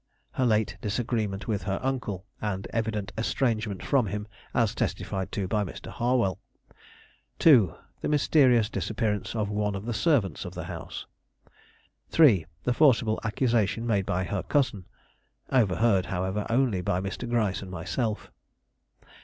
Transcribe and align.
Her 0.31 0.47
late 0.47 0.77
disagreement 0.81 1.47
with 1.47 1.61
her 1.61 1.79
uncle, 1.83 2.25
and 2.41 2.65
evident 2.73 3.11
estrangement 3.19 3.83
from 3.85 4.07
him, 4.07 4.27
as 4.51 4.73
testified 4.73 5.31
to 5.33 5.47
by 5.47 5.63
Mr. 5.63 5.89
Harwell. 5.91 6.39
2. 7.37 7.75
The 8.01 8.07
mysterious 8.09 8.67
disappearance 8.67 9.35
of 9.35 9.51
one 9.51 9.75
of 9.75 9.85
the 9.85 9.93
servants 9.93 10.43
of 10.43 10.55
the 10.55 10.63
house. 10.63 11.05
3. 12.09 12.47
The 12.63 12.73
forcible 12.73 13.19
accusation 13.23 13.85
made 13.85 14.07
by 14.07 14.23
her 14.23 14.41
cousin, 14.41 14.85
overheard, 15.51 16.07
however, 16.07 16.47
only 16.49 16.81
by 16.81 16.99
Mr. 16.99 17.29
Gryce 17.29 17.61
and 17.61 17.69
myself. 17.69 18.31